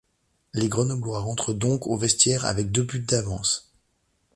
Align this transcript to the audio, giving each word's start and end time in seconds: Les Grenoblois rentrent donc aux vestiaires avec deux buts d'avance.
Les 0.55 0.67
Grenoblois 0.67 1.19
rentrent 1.19 1.53
donc 1.53 1.85
aux 1.85 1.95
vestiaires 1.95 2.45
avec 2.45 2.71
deux 2.71 2.81
buts 2.85 3.05
d'avance. 3.07 3.71